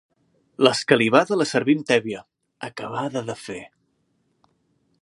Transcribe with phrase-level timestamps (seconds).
[0.67, 2.25] L'escalivada la servim tèbia,
[2.71, 3.61] acabada de fer.